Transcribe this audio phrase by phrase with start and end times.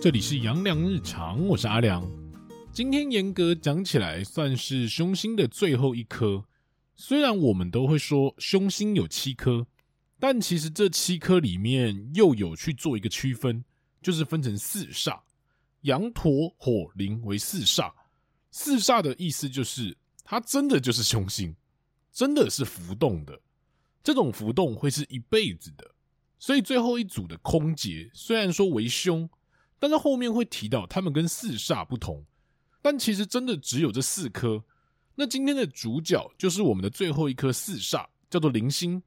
[0.00, 2.02] 这里是阳光日常，我是阿良。
[2.72, 6.42] 今天严格讲起来，算是凶星的最后一颗。
[6.96, 9.66] 虽然我们都会说凶星有七颗，
[10.18, 13.62] 但其实这七颗里面又有去做一个区分，
[14.00, 15.20] 就是分成四煞，
[15.82, 17.92] 羊驼火铃为四煞。
[18.50, 19.94] 四煞的意思就是
[20.24, 21.54] 它真的就是凶星，
[22.10, 23.38] 真的是浮动的。
[24.02, 25.94] 这种浮动会是一辈子的。
[26.38, 29.28] 所以最后一组的空劫虽然说为凶，
[29.80, 32.24] 但是后面会提到他们跟四煞不同。
[32.80, 34.62] 但其实真的只有这四颗。
[35.16, 39.02] 那今天的主角就是我们的最后一颗四煞，叫做零星。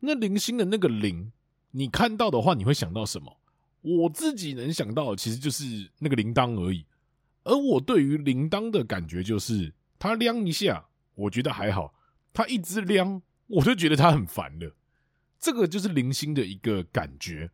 [0.00, 1.32] 那零星的那个零，
[1.72, 3.36] 你看到的话，你会想到什么？
[3.82, 6.86] 我自己能想到的，其实就是那个铃铛而已。
[7.44, 11.92] 而我对于铃铛的感觉就是，它亮一下，我觉得还好；
[12.32, 14.74] 它一直亮，我就觉得它很烦了。
[15.38, 17.50] 这个就是零星的一个感觉。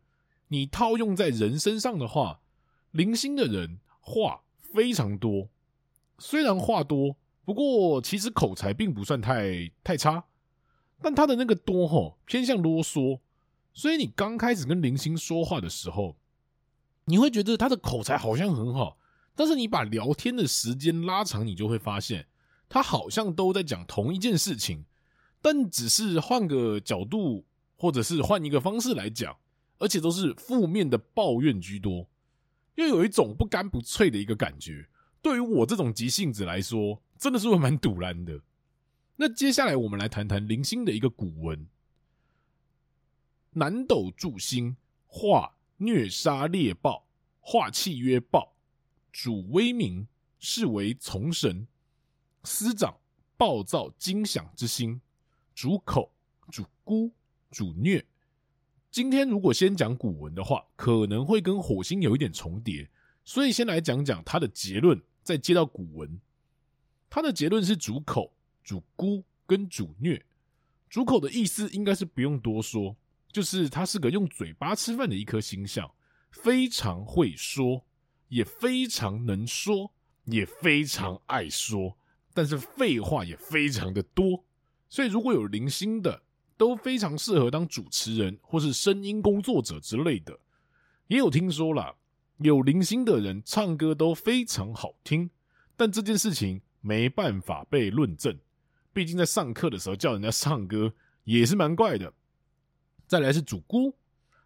[0.53, 2.39] 你套用在人身上的话，
[2.91, 5.49] 零星的人话非常多，
[6.19, 10.25] 虽然话多，不过其实口才并不算太太差。
[11.01, 13.19] 但他的那个多吼偏向啰嗦，
[13.73, 16.17] 所以你刚开始跟零星说话的时候，
[17.05, 18.99] 你会觉得他的口才好像很好。
[19.33, 22.27] 但是你把聊天的时间拉长，你就会发现
[22.69, 24.85] 他好像都在讲同一件事情，
[25.41, 27.43] 但只是换个角度。
[27.75, 29.35] 或者是换一个方式来讲，
[29.77, 32.07] 而且都是负面的抱怨居多，
[32.75, 34.87] 又有一种不干不脆的一个感觉。
[35.21, 38.41] 对于我这种急性子来说，真的是会蛮赌烂的。
[39.15, 41.67] 那接下来我们来谈谈零星的一个古文：
[43.51, 44.75] 南斗助星，
[45.07, 47.07] 化虐杀猎豹，
[47.39, 48.55] 化气曰豹，
[49.11, 50.07] 主威名，
[50.39, 51.67] 是为从神，
[52.43, 52.97] 司掌
[53.37, 55.01] 暴躁惊响之心，
[55.53, 56.11] 主口，
[56.51, 57.11] 主孤。
[57.55, 58.03] 主虐。
[58.93, 62.87] 今天如果先讲古文的话，可能会跟火星有一点重叠，
[63.25, 66.21] 所以先来讲讲它的结论，再接到古文。
[67.09, 68.31] 它的结论是主口、
[68.63, 70.23] 主孤跟主虐。
[70.91, 72.95] 主口的意思应该是不用多说，
[73.31, 75.91] 就是它是个用嘴巴吃饭的一颗星象，
[76.29, 77.83] 非常会说，
[78.27, 79.91] 也非常能说，
[80.25, 81.97] 也非常爱说，
[82.31, 84.43] 但是废话也非常的多。
[84.87, 86.21] 所以如果有零星的，
[86.57, 90.39] 都非常适合当主持人或是声音工作者之类的。
[91.07, 91.95] 也有听说啦，
[92.37, 95.29] 有零星的人唱歌都非常好听，
[95.75, 98.37] 但这件事情没办法被论证。
[98.93, 100.93] 毕竟在上课的时候叫人家唱歌
[101.23, 102.13] 也是蛮怪的。
[103.07, 103.95] 再来是主孤，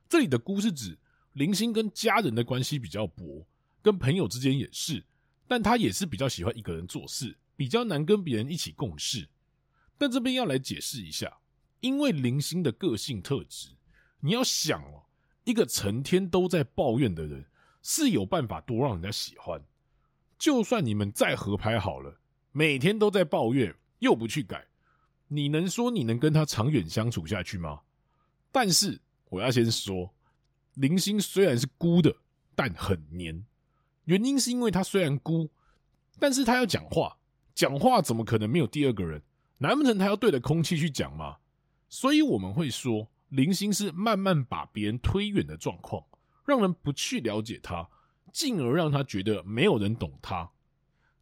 [0.09, 0.97] 这里的孤是指
[1.33, 3.45] 零星跟家人的关系比较薄，
[3.81, 5.03] 跟朋友之间也是，
[5.47, 9.27] 但他也是比较喜欢一个人做事，比较难跟别人一起共事。
[9.97, 11.37] 但这边要来解释一下。
[11.79, 13.69] 因为铃星的个性特质，
[14.19, 15.03] 你要想哦，
[15.43, 17.45] 一个成天都在抱怨的人
[17.81, 19.61] 是有办法多让人家喜欢。
[20.37, 22.19] 就算你们再合拍好了，
[22.51, 24.65] 每天都在抱怨又不去改，
[25.27, 27.81] 你能说你能跟他长远相处下去吗？
[28.51, 28.99] 但是
[29.29, 30.13] 我要先说，
[30.75, 32.15] 铃星虽然是孤的，
[32.55, 33.45] 但很黏。
[34.05, 35.49] 原因是因为他虽然孤，
[36.19, 37.17] 但是他要讲话，
[37.53, 39.21] 讲话怎么可能没有第二个人？
[39.59, 41.37] 难不成他要对着空气去讲吗？
[41.89, 46.03] 所以我们会说，铃星是慢慢把别人推远的状况，
[46.45, 47.89] 让人不去了解他，
[48.31, 50.49] 进而让他觉得没有人懂他。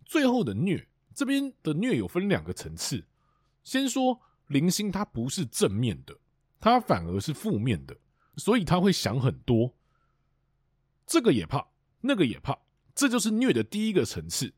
[0.03, 3.03] 最后的虐，这边的虐有分两个层次。
[3.63, 6.15] 先说铃星，它不是正面的，
[6.59, 7.97] 它反而是负面的，
[8.37, 9.73] 所以他会想很多，
[11.07, 11.67] 这个也怕，
[12.01, 12.55] 那个也怕，
[12.93, 14.53] 这就是虐的第一个层次。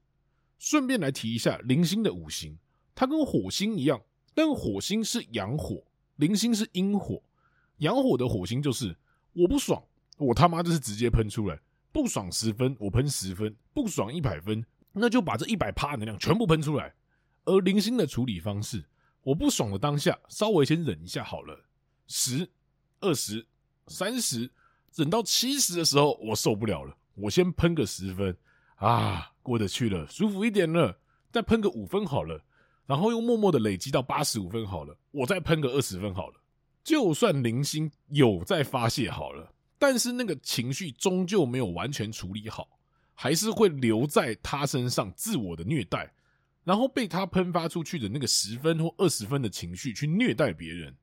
[0.60, 2.58] 顺便来提一下铃星的五行，
[2.94, 4.02] 它跟火星一样，
[4.34, 5.82] 但火星是阳火。
[6.18, 7.22] 铃星是阴火，
[7.78, 8.96] 阳火的火星就是
[9.34, 9.82] 我不爽，
[10.18, 11.60] 我他妈就是直接喷出来，
[11.92, 16.94] 不爽十分，我喷十分，不爽一百分，那就把这一百趴能量全部喷出来。
[17.46, 18.84] 而零星的处理方式，
[19.24, 21.66] 我不爽的当下，稍微先忍一下好了，
[22.08, 22.50] 十、
[23.00, 23.46] 二十、
[23.86, 24.50] 三十，
[24.96, 28.36] 忍到七十的时候，我受不了了，我先喷个十分，
[28.78, 31.00] 啊，过得去了，舒服一点了，
[31.32, 32.44] 再喷个五分好了。
[32.88, 36.42] 然后又默默的累积到八十五分好了，我再喷个二十分好了。
[36.86, 42.80] 就算零星有在发泄好了，但是那个情绪终究没有完全处理好，
[43.14, 46.14] 还是会留在他身上自我的虐待，
[46.64, 50.96] 然后被他喷发出去的那个十分或二十分的情绪去虐待别人。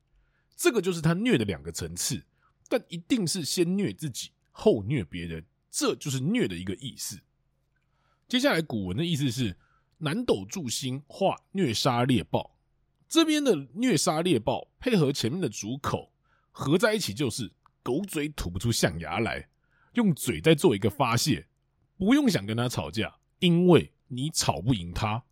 [0.57, 2.19] 这个就是他虐的两个层次，
[2.67, 7.19] 但一定是先虐自己后虐别人，这就是虐的一个意思。
[8.27, 9.55] 接下来古文的意思是。
[10.05, 12.55] 南斗助星化虐杀猎豹，
[13.09, 16.13] 这边的虐杀猎豹配合前面的主口
[16.51, 19.49] 合在一起，就是狗嘴吐不出象牙来。
[19.93, 21.47] 用嘴在做一个发泄，
[21.97, 25.23] 不用想跟他吵架，因为你吵不赢他。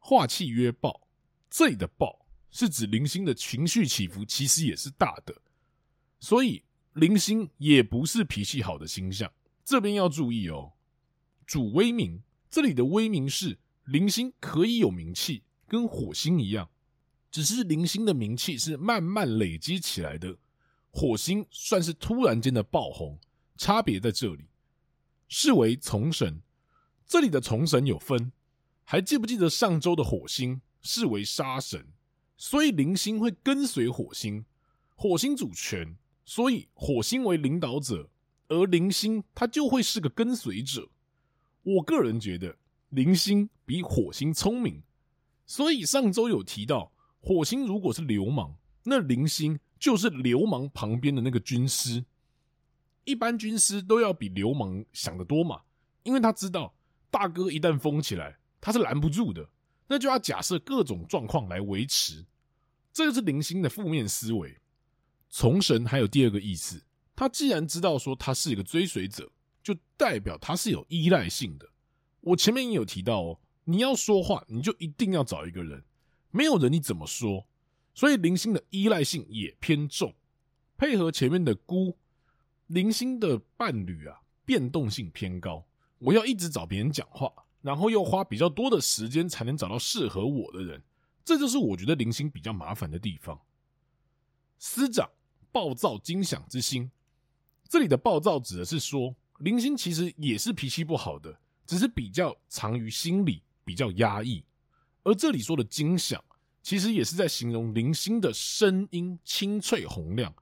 [0.00, 1.06] 化气曰暴，
[1.48, 5.42] 这里的暴是指零星的情绪起伏，其实也是大的，
[6.18, 9.32] 所以零星也不是脾气好的星象。
[9.64, 10.72] 这边要注意哦，
[11.46, 16.68] 主威名，这里的威名是零星可以有名气，跟火星一样，
[17.30, 20.36] 只是零星的名气是慢慢累积起来的，
[20.90, 23.18] 火星算是突然间的爆红，
[23.56, 24.46] 差别在这里。
[25.28, 26.40] 是为从神，
[27.06, 28.32] 这里的从神有分，
[28.84, 31.86] 还记不记得上周的火星视为杀神，
[32.36, 34.44] 所以零星会跟随火星，
[34.94, 38.10] 火星主权，所以火星为领导者。
[38.48, 40.88] 而零星它就会是个跟随者。
[41.64, 42.56] 我个人觉得
[42.96, 44.82] 铃星比火星聪明，
[45.44, 46.90] 所以上周有提到，
[47.20, 52.02] 火星如果是流氓，那铃星就是流氓旁边的那个军师。
[53.04, 55.60] 一般军师都要比流氓想得多嘛，
[56.04, 56.74] 因为他知道
[57.10, 59.46] 大哥一旦疯起来，他是拦不住的，
[59.88, 62.24] 那就要假设各种状况来维持。
[62.94, 64.56] 这就是零星的负面思维。
[65.28, 66.82] 从神还有第二个意思。
[67.14, 69.30] 他既然知道说他是一个追随者，
[69.62, 71.68] 就代表他是有依赖性的。
[72.26, 75.84] 我前面也有提到哦，你要说话，你就一定要找一个人，
[76.32, 77.46] 没有人你怎么说？
[77.94, 80.12] 所以铃星的依赖性也偏重，
[80.76, 81.96] 配合前面的孤，
[82.66, 85.64] 零星的伴侣啊，变动性偏高。
[85.98, 87.32] 我要一直找别人讲话，
[87.62, 90.82] 然后又花比较多的时间才能找到适合我的人，
[91.24, 93.40] 这就是我觉得零星比较麻烦的地方。
[94.58, 95.08] 司长，
[95.52, 96.90] 暴躁惊响之星。
[97.68, 104.44] 这里的暴躁指的是说，零星其实也是脾气不好的，只是比较藏于心里，比较压抑。
[105.02, 106.22] 而这里说的惊响，
[106.62, 110.34] 其实也是在形容铃星的声音清脆洪亮。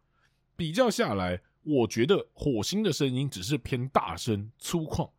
[0.57, 5.11] 比较下来，我觉得火星的声音只是偏大声粗犷，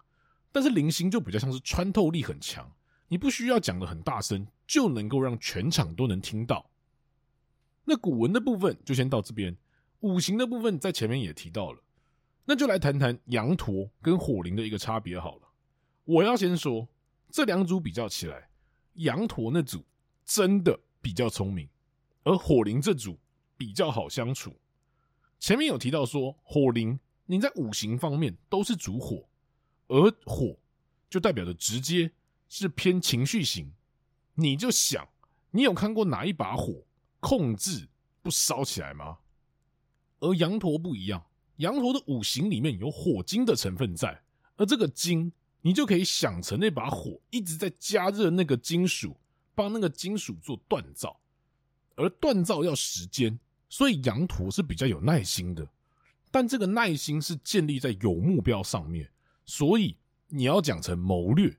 [0.51, 2.71] 但是零星就比较像是穿透力很强，
[3.07, 6.69] 你不需要讲的很大声，就能够让全场都能听到。
[7.83, 9.55] 那古文的部分就先到这边，
[9.99, 11.79] 五行的部分在前面也提到了。
[12.45, 15.41] 那就来谈谈羊驼跟火灵的一个差别好了。
[16.05, 16.87] 我要先说，
[17.29, 18.47] 这两组比较起来，
[18.93, 19.83] 羊驼那组
[20.23, 21.67] 真的比较聪明，
[22.23, 23.17] 而火灵这组
[23.57, 24.55] 比较好相处。
[25.39, 29.27] 前面有提到说，火灵你在五行方面都是主火，
[29.87, 30.55] 而火
[31.09, 32.11] 就代表着直接
[32.47, 33.71] 是偏情绪型。
[34.35, 35.07] 你就想，
[35.49, 36.85] 你有看过哪一把火
[37.19, 37.87] 控制
[38.21, 39.17] 不烧起来吗？
[40.19, 41.25] 而羊驼不一样。
[41.57, 44.21] 羊驼的五行里面有火金的成分在，
[44.57, 45.31] 而这个金，
[45.65, 49.17] 你就可以想成那把火一直在加热那个金属，
[49.55, 51.19] 帮那个金属做锻造，
[51.95, 55.67] 而锻造要时间，所以羊驼是比较有耐心的。
[56.29, 59.09] 但这个耐心是建立在有目标上面，
[59.43, 59.97] 所以
[60.27, 61.57] 你要讲成谋略。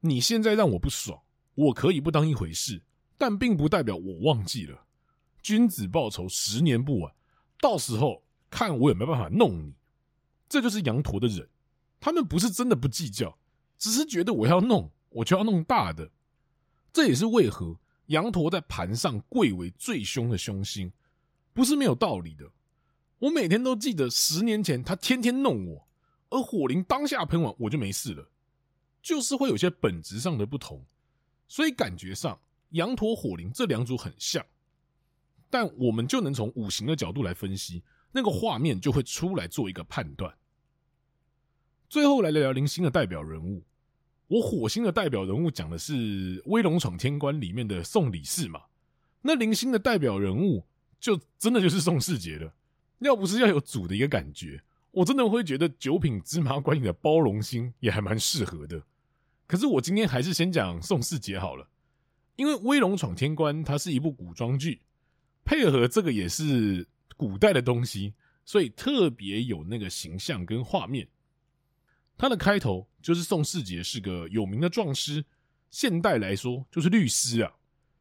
[0.00, 1.18] 你现在让我不爽，
[1.54, 2.82] 我可以不当一回事，
[3.16, 4.84] 但并不代表我忘记了。
[5.40, 7.14] 君子报仇，十年不晚。
[7.58, 8.22] 到时候。
[8.52, 9.72] 看我有没有办法弄你，
[10.48, 11.48] 这就是羊驼的人，
[12.00, 13.38] 他们不是真的不计较，
[13.78, 16.10] 只是觉得我要弄，我就要弄大的。
[16.92, 20.90] 这也是为何羊驼在盘上贵为最凶的凶星，
[21.52, 22.50] 不是没有道理的。
[23.18, 25.86] 我每天都记得十年前他天天弄我，
[26.30, 28.30] 而火铃当下喷完我就没事了，
[29.02, 30.82] 就是会有些本质上的不同，
[31.46, 32.40] 所以感觉上
[32.70, 34.44] 羊驼火铃这两组很像，
[35.50, 37.82] 但我们就能从五行的角度来分析。
[38.12, 40.34] 那个画面就会出来做一个判断。
[41.90, 43.64] 最后来聊聊零星的代表人物。
[44.28, 45.92] 我火星的代表人物讲的是
[46.46, 48.62] 《威龙闯天关》里面的宋李氏嘛。
[49.22, 50.64] 那零星的代表人物
[51.00, 52.54] 就真的就是宋世杰了。
[53.00, 58.80] 要不是要有主的一个感觉，我真的会觉得九品芝麻官里的包容心也还蛮适合的。
[59.48, 61.68] 可是我今天还是先讲宋世杰好了，
[62.36, 64.80] 因为《威龙闯天关》它是一部古装剧，
[65.44, 66.86] 配合这个也是。
[67.16, 68.14] 古代的东西，
[68.46, 71.06] 所以特别有那个形象跟画面。
[72.20, 75.24] 他的开头就是宋世杰是个有名的壮师，
[75.70, 77.50] 现代来说就是律师啊，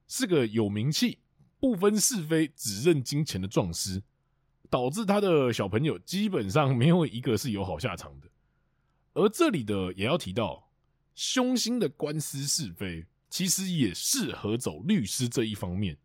[0.09, 1.19] 是个有名气、
[1.57, 4.03] 不分是非、只认金钱的壮师，
[4.69, 8.27] 导致他的小朋友基本上没有一个是有好下场的。
[9.13, 10.69] 而这里的也要提到，
[11.15, 15.95] 凶星的官司是非，其实也适合走律师这一方面。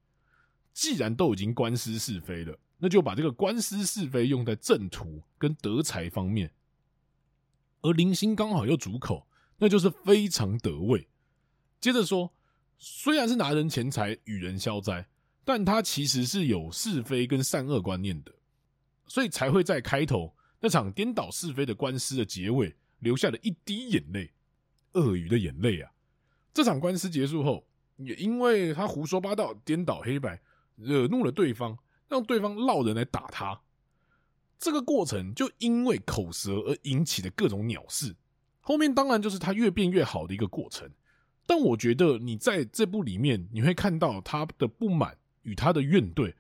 [0.73, 2.57] 既然都已经官司是非了。
[2.79, 6.53] 那就把这个官司是非用在正途跟德才方面，
[7.85, 9.27] 而铃星刚好又主口，
[9.59, 11.07] 那就是非常得位。
[11.83, 12.33] 接着说，
[12.79, 15.07] 虽然是拿人钱财与人消灾，
[15.45, 18.33] 但他其实是有是非跟善恶观念的，
[19.07, 24.33] 所以才会在开头那场颠倒是非的官司的结尾，留下了一滴眼泪，
[24.95, 25.93] 鳄鱼的眼泪啊！
[26.55, 30.41] 这场官司结束后，也因为他胡说八道、颠倒黑白，
[30.77, 31.77] 惹怒了对方，
[32.09, 33.61] 让对方落人来打他。
[34.59, 38.15] 这个过程就因为口舌而引起的各种鸟事，
[38.61, 40.91] 后面当然就是他越变越好的一个过程。
[41.47, 46.33] 但我觉得你在这部里面，你会看到他的不满与他的怨怼，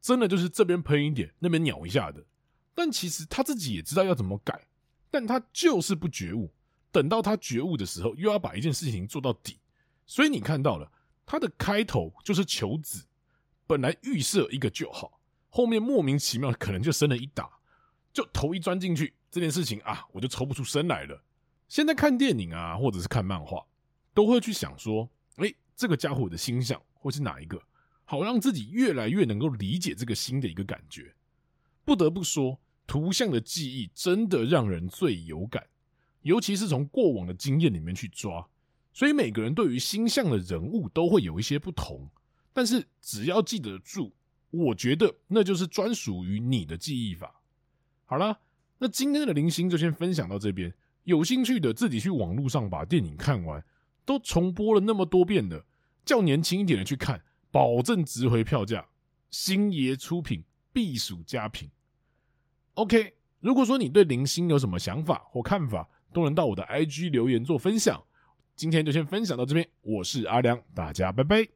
[0.00, 2.24] 真的就是这边喷一点，那边鸟一下的。
[2.72, 4.68] 但其实他自己也知道要怎么改，
[5.10, 6.52] 但他就是不觉悟。
[6.92, 9.58] 等到他觉悟的时候，又要把一件事情做到底。
[10.06, 10.92] 所以你看到了
[11.26, 13.04] 他的开头就是求子，
[13.66, 15.15] 本来预设一个就好，
[15.48, 17.50] 后面莫名其妙可能就生了一打，
[18.12, 21.22] 就头一钻进去，这件事情啊，我就抽不出身来了。
[21.68, 23.64] 现在看电影啊，或者是看漫画，
[24.14, 27.62] 都会去想说，诶，这个家伙的星象会是哪一个，
[28.04, 31.14] 好让自己越来越能够理解这个新的一个感觉。
[31.84, 32.60] 不得不说。
[32.88, 35.66] 图像的记忆真的让人最有感，
[36.22, 38.48] 尤其是从过往的经验里面去抓，
[38.92, 42.08] 所以每个人对于星象的人物都会有一些不同，
[42.52, 44.14] 但是只要记得住，
[44.50, 47.40] 我觉得那就是专属于你的记忆法。
[48.04, 48.38] 好啦，
[48.78, 50.72] 那今天的零星就先分享到这边，
[51.04, 53.64] 有兴趣的自己去网络上把电影看完，
[54.04, 55.64] 都重播了那么多遍的，
[56.04, 58.86] 较年轻一点的去看，保证值回票价。
[59.30, 61.68] 星爷出品，必属佳品。
[62.74, 68.02] OK，如果说你对零星有什么想法或看法，都能到我的 IG 留言做分享。
[68.54, 71.55] 今天就先分享到这边，我是阿良，大家拜拜。